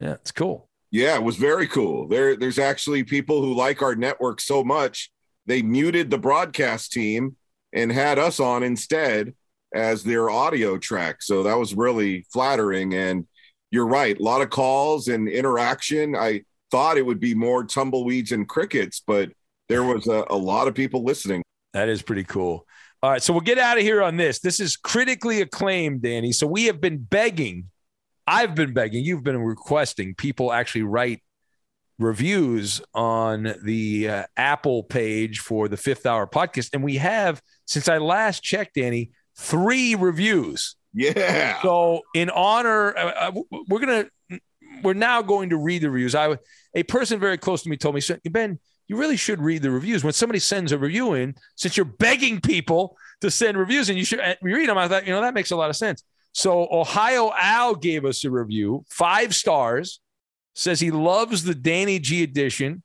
[0.00, 0.68] yeah, it's cool.
[0.90, 2.08] Yeah, it was very cool.
[2.08, 5.10] There, there's actually people who like our network so much
[5.48, 7.34] they muted the broadcast team
[7.72, 9.34] and had us on instead
[9.74, 11.22] as their audio track.
[11.22, 12.94] So that was really flattering.
[12.94, 13.26] And
[13.70, 16.14] you're right, a lot of calls and interaction.
[16.14, 19.30] I thought it would be more tumbleweeds and crickets, but
[19.70, 21.42] there was a, a lot of people listening.
[21.72, 22.66] That is pretty cool.
[23.02, 24.40] All right, so we'll get out of here on this.
[24.40, 26.32] This is critically acclaimed, Danny.
[26.32, 27.70] So we have been begging,
[28.26, 31.22] I've been begging, you've been requesting people actually write
[31.98, 36.70] reviews on the uh, Apple page for the fifth hour podcast.
[36.72, 40.76] And we have, since I last checked, Danny, three reviews.
[40.92, 41.60] Yeah.
[41.62, 44.06] So in honor, uh, uh we're gonna
[44.82, 46.14] we're now going to read the reviews.
[46.14, 46.36] I
[46.74, 48.58] a person very close to me told me, Ben,
[48.88, 51.34] you really should read the reviews when somebody sends a review in.
[51.56, 54.78] Since you're begging people to send reviews, and you should read them.
[54.78, 56.02] I thought, you know, that makes a lot of sense.
[56.32, 60.00] So Ohio Al gave us a review, five stars,
[60.54, 62.82] says he loves the Danny G edition.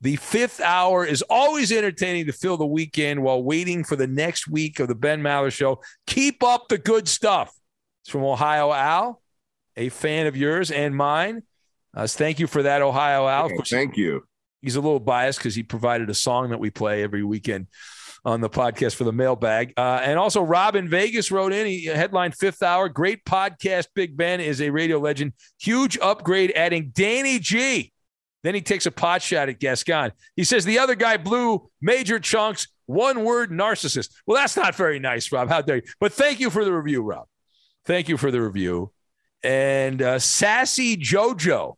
[0.00, 4.48] The fifth hour is always entertaining to fill the weekend while waiting for the next
[4.48, 5.80] week of the Ben Maller Show.
[6.06, 7.52] Keep up the good stuff.
[8.02, 9.22] It's from Ohio Al,
[9.76, 11.42] a fan of yours and mine.
[11.94, 13.50] Uh, thank you for that, Ohio Al.
[13.50, 14.24] Yeah, thank you.
[14.62, 17.66] He's a little biased because he provided a song that we play every weekend
[18.24, 19.74] on the podcast for the mailbag.
[19.76, 22.88] Uh, and also, Robin Vegas wrote in, he headlined Fifth Hour.
[22.88, 23.88] Great podcast.
[23.94, 25.32] Big Ben is a radio legend.
[25.60, 27.92] Huge upgrade, adding Danny G
[28.42, 30.12] then he takes a pot shot at Gascon.
[30.36, 34.10] He says the other guy blew major chunks, one word narcissist.
[34.26, 35.48] Well, that's not very nice, Rob.
[35.48, 35.82] How dare you?
[36.00, 37.26] But thank you for the review, Rob.
[37.86, 38.92] Thank you for the review.
[39.42, 41.74] And uh, Sassy Jojo.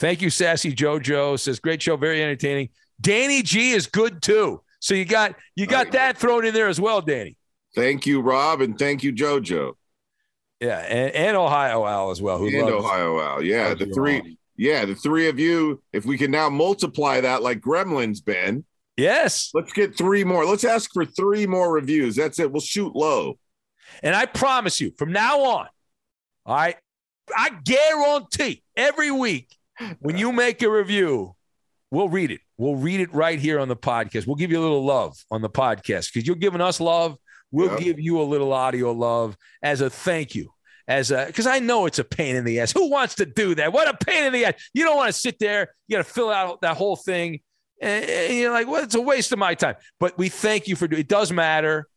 [0.00, 1.38] Thank you, Sassy Jojo.
[1.38, 2.70] Says great show, very entertaining.
[3.02, 4.62] Danny G is good too.
[4.80, 7.36] So you got you got that thrown in there as well, Danny.
[7.74, 9.74] Thank you, Rob, and thank you, Jojo.
[10.58, 12.38] Yeah, and, and Ohio Al as well.
[12.38, 16.16] Who and loves, Ohio Al, yeah, the three yeah, the three of you, if we
[16.16, 18.64] can now multiply that like gremlins, Ben.
[18.96, 19.50] Yes.
[19.54, 20.44] Let's get three more.
[20.44, 22.16] Let's ask for three more reviews.
[22.16, 22.50] That's it.
[22.50, 23.38] We'll shoot low.
[24.02, 25.68] And I promise you, from now on,
[26.44, 26.76] all right,
[27.34, 29.56] I guarantee every week
[30.00, 31.34] when you make a review,
[31.90, 32.40] we'll read it.
[32.58, 34.26] We'll read it right here on the podcast.
[34.26, 37.16] We'll give you a little love on the podcast because you're giving us love.
[37.50, 37.80] We'll yep.
[37.80, 40.50] give you a little audio love as a thank you
[40.90, 42.72] as a because I know it's a pain in the ass.
[42.72, 43.72] Who wants to do that?
[43.72, 44.70] What a pain in the ass.
[44.74, 47.40] You don't want to sit there, you got to fill out that whole thing.
[47.80, 49.76] And, and, you're like, well, it's a waste of my time.
[49.98, 51.08] But we thank you for doing it.
[51.08, 51.88] does matter.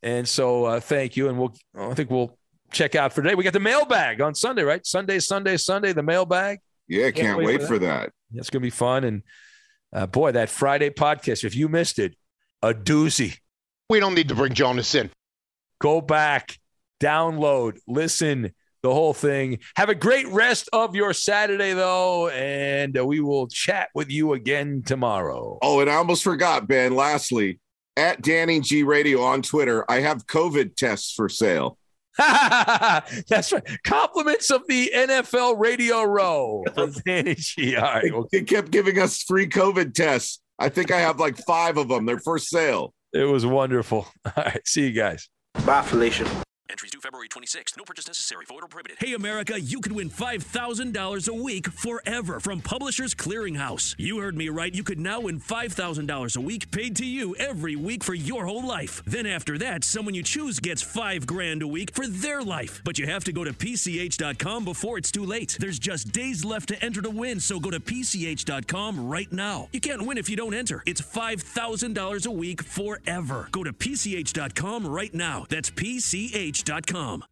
[0.00, 1.28] And so uh, thank you.
[1.28, 2.38] And we'll I think we'll
[2.72, 3.34] check out for today.
[3.34, 4.84] We got the mailbag on Sunday, right?
[4.86, 6.60] Sunday, Sunday, Sunday, the mailbag.
[6.92, 8.12] Yeah, can't, can't wait, wait, for that.
[8.30, 8.38] that.
[8.38, 9.04] It's gonna be fun.
[9.04, 9.22] And
[9.92, 12.16] uh, boy, that Friday podcast, if you missed it,
[12.62, 13.38] a doozy.
[13.88, 15.10] We don't need to bring Jonas in.
[15.80, 16.58] Go back
[17.02, 19.58] download, listen, the whole thing.
[19.76, 24.32] Have a great rest of your Saturday, though, and uh, we will chat with you
[24.34, 25.58] again tomorrow.
[25.62, 26.94] Oh, and I almost forgot, Ben.
[26.94, 27.60] Lastly,
[27.96, 31.78] at Danny G Radio on Twitter, I have COVID tests for sale.
[32.18, 33.62] That's right.
[33.84, 37.76] Compliments of the NFL Radio Row from Danny G.
[37.76, 38.12] All right.
[38.12, 40.40] Well, They kept giving us free COVID tests.
[40.58, 42.06] I think I have like five of them.
[42.06, 42.94] They're for sale.
[43.12, 44.06] it was wonderful.
[44.24, 44.60] All right.
[44.66, 45.28] See you guys.
[45.66, 46.26] Bye, Felicia.
[46.70, 47.76] Entries due February 26th.
[47.76, 48.44] No purchase necessary.
[48.46, 48.96] Void or prohibited.
[48.98, 53.94] Hey, America, you could win $5,000 a week forever from Publishers Clearinghouse.
[53.98, 54.72] You heard me right.
[54.74, 58.66] You could now win $5,000 a week paid to you every week for your whole
[58.66, 59.02] life.
[59.04, 62.80] Then after that, someone you choose gets five grand a week for their life.
[62.84, 65.56] But you have to go to PCH.com before it's too late.
[65.60, 69.68] There's just days left to enter to win, so go to PCH.com right now.
[69.72, 70.82] You can't win if you don't enter.
[70.86, 73.48] It's $5,000 a week forever.
[73.50, 75.44] Go to PCH.com right now.
[75.50, 75.70] That's
[76.52, 77.31] PCH.com.